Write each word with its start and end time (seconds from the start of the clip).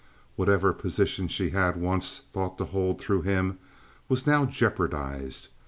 Whatever 0.35 0.73
position 0.73 1.27
she 1.27 1.51
had 1.51 1.77
once 1.77 2.23
thought 2.33 2.57
to 2.57 2.65
hold 2.65 2.99
through 2.99 3.21
him, 3.21 3.59
was 4.09 4.25
now 4.25 4.45
jeopardized. 4.47 5.49